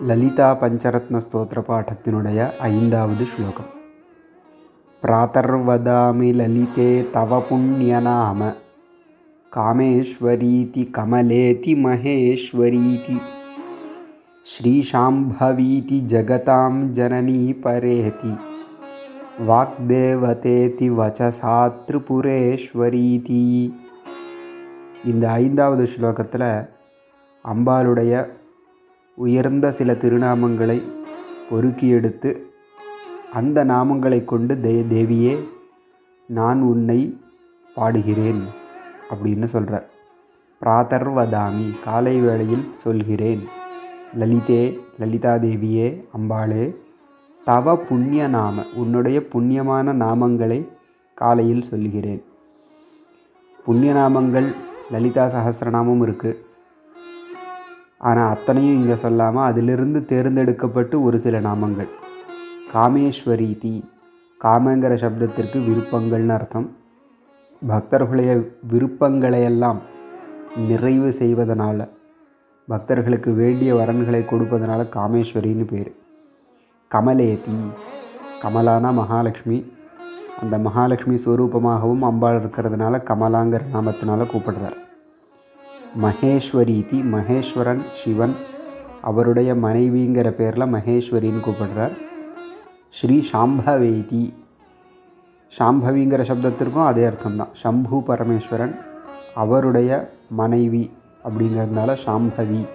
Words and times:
லலிதா 0.00 0.48
பஞ்சரத்ன 0.54 1.20
ஸ்தோத்திர 1.20 1.60
பாடத்தினுடைய 1.60 2.38
ஐந்தாவது 2.68 3.24
ஸ்லோகம் 3.26 3.70
பிராத்தர்வதாமி 5.02 6.28
லலிதே 6.32 6.90
தவ 7.10 7.38
புண்ணியநாம 7.48 8.50
காமேஸ்வரீதி 9.52 10.82
கமலேதி 10.96 11.74
மகேஸ்வரீதி 11.74 13.16
ஸ்ரீஷாம்பவீதி 14.46 15.98
ஜகதாம் 16.06 16.80
ஜனனி 16.92 17.40
பரேதி 17.62 18.32
வாக்தேவதேதி 19.46 20.88
வச்சசா 20.90 21.56
திரிபுரேஸ்வரீதி 21.86 23.44
இந்த 25.04 25.24
ஐந்தாவது 25.36 25.86
ஸ்லோகத்தில் 25.86 26.50
அம்பாளுடைய 27.44 28.12
உயர்ந்த 29.19 29.71
சில 29.71 29.91
திருநாமங்களை 29.93 30.77
பொறுக்கி 31.49 31.87
எடுத்து 31.87 32.29
அந்த 33.31 33.65
நாமங்களை 33.65 34.19
கொண்டு 34.25 34.53
தே 34.55 34.75
தேவியே 34.93 35.33
நான் 36.29 36.61
உன்னை 36.61 36.99
பாடுகிறேன் 37.75 38.41
அப்படின்னு 39.09 39.45
சொல்கிறார் 39.45 39.87
பிராதர்வதாமி 40.61 41.67
காலை 41.83 42.15
வேளையில் 42.19 42.65
சொல்கிறேன் 42.75 43.43
லலிதே 44.17 44.63
லலிதா 44.97 45.33
தேவியே 45.35 45.87
அம்பாளே 46.17 46.63
தவ 47.45 47.75
புண்ணிய 47.77 48.27
நாம 48.27 48.65
உன்னுடைய 48.75 49.19
புண்ணியமான 49.33 49.93
நாமங்களை 50.03 50.59
காலையில் 51.17 51.61
சொல்கிறேன். 51.61 52.21
புண்ணிய 53.65 53.93
நாமங்கள் 53.93 54.47
லலிதா 54.91 55.25
சகசிரநாமம் 55.35 56.03
இருக்குது 56.05 56.39
ஆனால் 58.01 58.29
அத்தனையும் 58.29 58.77
இங்கே 58.79 58.95
சொல்லாமல் 58.95 59.43
அதிலிருந்து 59.43 60.05
தேர்ந்தெடுக்கப்பட்டு 60.05 61.01
ஒரு 61.01 61.19
சில 61.19 61.39
நாமங்கள். 61.39 61.89
காமேஸ்வரீதி 62.73 63.73
காமங்கிற 64.41 64.93
சப்தத்திற்கு 65.03 65.57
விருப்பங்கள்னு 65.69 66.33
அர்த்தம். 66.33 66.67
பக்தர்களுடைய 67.67 68.33
விருப்பங்களையெல்லாம் 68.73 69.79
நிறைவு 70.67 71.13
செய்வதனால் 71.13 71.83
பக்தர்களுக்கு 72.67 73.31
வேண்டிய 73.33 73.73
வரன்களை 73.75 74.21
கொடுப்பதனால 74.25 74.81
காமேஸ்வரின்னு 74.95 75.65
பேர். 75.65 75.91
கமலேதி 76.91 77.57
கமலானா 78.43 78.91
மகாலட்சுமி. 78.93 79.59
அந்த 80.41 80.57
மகாலட்சுமி 80.57 81.17
ஸ்வரூபமாகவும் 81.25 82.01
அம்பாள் 82.01 82.39
இருக்கிறதுனால 82.41 83.01
கமலாங்கிற 83.09 83.63
நாமத்தினால 83.73 84.27
கூப்பிடுறார். 84.33 84.77
மகேஸ்வரீதி 85.97 87.03
மகேஸ்வரன் 87.11 87.81
சிவன். 87.93 88.35
அவருடைய 89.01 89.55
மனைவிங்கிற 89.55 90.29
பேரில் 90.29 90.73
மகேஸ்வரின்னு 90.73 91.39
கூப்பிடுறார். 91.39 91.97
ஸ்ரீ 92.89 93.23
சாம்பவேதி. 93.31 94.33
சாம்பவிங்கிற 95.57 96.23
சப்தத்திற்கும் 96.23 96.85
அதே 96.85 97.07
அர்த்தம்தான். 97.07 97.51
சம்பு 97.51 97.97
பரமேஸ்வரன் 97.97 98.75
அவருடைய 99.35 100.13
மனைவி 100.29 100.91
அப்படிங்கிறதுனால 101.23 101.97
சாம்பவி 102.05 102.67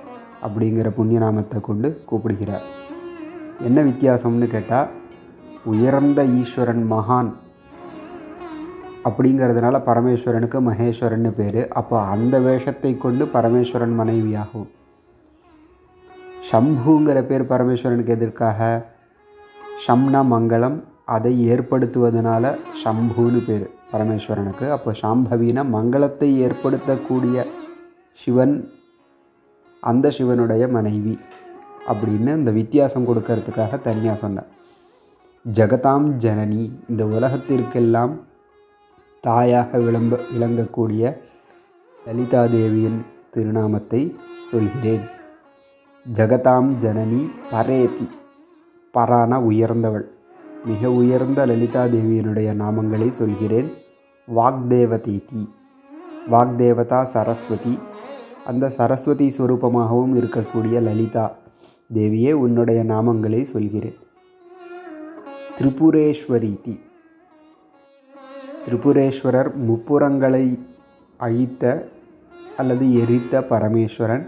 அப்படிங்கிற 0.43 0.91
புண்ணிய 0.91 1.19
நாமத்தை 1.19 1.61
கொண்டு 1.61 2.03
கூப்பிடுகிறார். 2.07 2.63
என்ன 3.61 3.83
வித்தியாசம்னு 3.83 4.47
கேட்டால் 4.47 4.91
உயர்ந்த 5.65 6.25
ஈஸ்வரன் 6.25 6.93
மகான் 6.93 7.33
அப்படிங்கிறதுனால 9.09 9.77
பரமேஸ்வரனுக்கு 9.89 10.59
மகேஸ்வரன்னு 10.69 11.31
பேர். 11.41 11.61
அப்போ 11.81 11.97
அந்த 12.15 12.35
வேஷத்தை 12.41 12.93
கொண்டு 13.05 13.25
பரமேஸ்வரன் 13.37 13.95
மனைவியாகும் 14.01 14.69
சம்புங்கிற 16.51 17.19
பேர் 17.29 17.51
பரமேஸ்வரனுக்கு 17.53 18.15
எதற்காக? 18.17 18.61
ஷம்னா 19.85 20.21
மங்களம் 20.35 20.77
அதை 21.17 21.33
ஏற்படுத்துவதனால 21.53 22.45
சம்புன்னு 22.83 23.41
பேர் 23.47 23.67
பரமேஸ்வரனுக்கு. 23.93 24.67
அப்போ 24.77 24.91
சாம்பவினா 25.03 25.63
மங்களத்தை 25.77 26.29
ஏற்படுத்தக்கூடிய 26.47 27.47
சிவன் 28.19 28.57
அந்த 29.83 30.07
சிவனுடைய 30.19 30.65
மனைவி 30.77 31.15
அப்படின்னு 31.93 32.31
இந்த 32.41 32.51
வித்தியாசம் 32.61 33.09
கொடுக்கறதுக்காக 33.09 33.81
தனியாக 33.81 34.17
சொன்னேன். 34.23 34.49
ஜெகதாம் 35.45 36.07
ஜனனி 36.25 36.63
இந்த 36.89 37.05
உலகத்திற்கெல்லாம் 37.17 38.15
தாயாக 39.27 39.79
விளம்ப 39.79 40.19
விளங்கக்கூடிய 40.33 41.03
லலிதா 42.07 42.41
தேவியின் 42.47 42.99
திருநாமத்தை 43.33 44.01
சொல்கிறேன். 44.51 45.05
ஜெகதாம் 46.07 46.71
ஜனனி 46.85 47.21
பரேதி 47.51 48.07
பரான 48.95 49.39
உயர்ந்தவள். 49.51 50.07
மிக 50.65 50.91
உயர்ந்த 50.93 51.41
லலிதா 51.47 51.85
தேவியினுடைய 51.85 52.51
நாமங்களை 52.63 53.09
சொல்கிறேன். 53.21 53.71
வாக்தேவதீதி 54.29 55.43
வாக்தேவதா 56.31 57.01
சரஸ்வதி. 57.15 57.75
அந்த 58.45 58.71
சரஸ்வதி 58.71 59.27
ஸ்வரூபமாகவும் 59.37 60.15
இருக்கக்கூடிய 60.21 60.83
லலிதா 60.89 61.27
தேவியே 61.95 62.33
உன்னுடைய 62.45 62.81
நாமங்களை 62.85 63.43
சொல்கிறேன். 63.43 63.99
திரிபுரேஸ்வரீதி 65.57 66.75
திரிபுரேஸ்வரர் 68.65 69.51
முப்புறங்களை 69.69 70.45
அழித்த 71.17 71.91
அல்லது 72.57 72.87
எரித்த 73.03 73.41
பரமேஸ்வரன் 73.51 74.25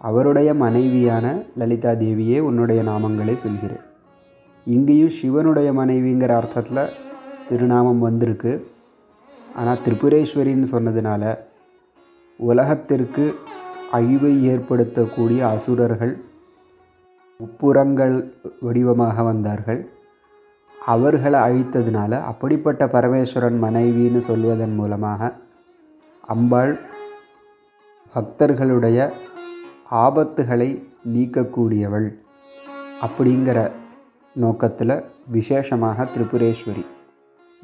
அவருடைய 0.00 0.54
மனைவியான 0.54 1.26
லலிதா 1.60 1.92
தேவியே 2.02 2.38
உன்னுடைய 2.38 2.80
நாமங்களை 2.82 3.34
சொல்கிறேன். 3.34 3.84
இங்கேயும் 4.66 5.16
சிவனுடைய 5.20 5.68
மனைவிங்கிற 5.72 6.32
அர்த்தத்தில் 6.40 6.94
திருநாமம் 7.48 7.98
வந்திருக்கு. 7.98 8.52
ஆனால் 9.56 9.82
திரிபுரேஸ்வரின்னு 9.84 10.68
சொன்னதுனால 10.74 11.22
உலகத்திற்கு 12.36 13.24
அழிவை 13.98 14.34
ஏற்படுத்தக்கூடிய 14.48 15.40
அசுரர்கள் 15.54 16.14
முப்புறங்கள் 17.40 18.16
வடிவமாக 18.60 19.22
வந்தார்கள். 19.22 19.80
அவர்களை 20.86 21.40
அழித்ததுனால 21.40 22.22
அப்படிப்பட்ட 22.22 22.86
பரமேஸ்வரன் 22.86 23.62
மனைவின்னு 23.62 24.18
சொல்வதன் 24.18 24.74
மூலமாக 24.74 25.36
அம்பாள் 26.20 26.80
பக்தர்களுடைய 28.14 29.12
ஆபத்துகளை 29.90 30.82
நீக்கக்கூடியவள் 31.14 32.18
அப்படிங்கிற 33.00 33.70
நோக்கத்தில் 34.34 35.04
விசேஷமாக 35.26 36.08
திரிபுரேஸ்வரி. 36.14 36.86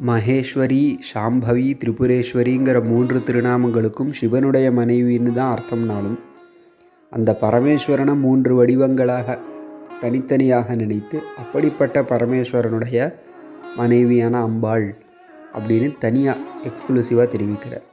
மகேஸ்வரி 0.06 0.98
சாம்பவி 1.14 1.74
திரிபுரேஸ்வரிங்கிற 1.74 2.84
மூன்று 2.84 3.19
திருநாமங்களுக்கும் 3.19 4.10
சிவனுடைய 4.10 4.70
மனைவின்னு 4.70 5.32
தான் 5.32 5.58
அர்த்தம்னாலும் 5.58 6.19
அந்த 7.10 7.38
பரமேஸ்வரனை 7.41 8.20
மூன்று 8.20 8.54
வடிவங்களாக 8.54 9.38
தனித்தனியாக 10.04 10.75
நினைத்து 10.82 11.19
அப்படிப்பட்ட 11.42 12.03
பரமேஸ்வரனுடைய 12.12 13.12
மனைவியான 13.76 14.34
அம்பாள் 14.48 14.87
அப்படின்னு 15.56 15.88
தனியாக 15.98 16.42
எக்ஸ்க்ளூசிவாக 16.69 17.26
தெரிவிக்கிறார். 17.34 17.87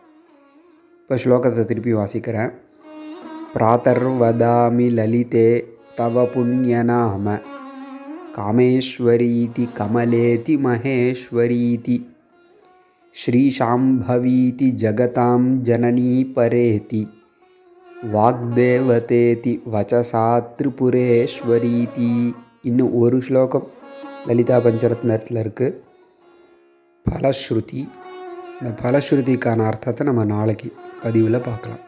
இப்போ 1.02 1.16
ஸ்லோகத்தை 1.24 1.64
திருப்பி 1.66 1.94
வாசிக்கிறேன். 1.94 2.52
பிராத்தர் 3.56 4.04
வதாமி 4.22 4.88
லலிதே 5.00 5.50
தவ 5.96 6.24
புண்ணியநாம 6.36 7.36
காமேஸ்வரீதி 8.38 9.66
கமலேதி 9.80 10.54
மகேஸ்வரீதி. 10.68 11.98
ஸ்ரீசாம்பவீதி 13.16 14.68
ஜகதாம் 14.84 15.48
ஜனனீ 15.68 16.12
பரேதி. 16.36 17.02
வாக்தேவதேதி 18.10 19.52
வச்சசா 19.74 20.24
திரிபுரேஸ்வரீதி 20.58 22.08
இன்னும் 22.70 22.94
ஒரு 23.02 23.18
ஸ்லோகம் 23.22 23.68
லலிதா 24.28 24.58
பஞ்சரத்னத்தில் 24.66 25.40
இருக்குது 25.44 25.78
பலஸ்ருதி. 27.06 27.82
இந்த 28.58 28.72
பலஸ்ருதிக்கான 28.82 29.66
அர்த்தத்தை 29.66 30.08
நம்ம 30.08 30.24
நாளைக்கு 30.24 30.72
பதிவில் 31.04 31.46
பார்க்கலாம். 31.50 31.84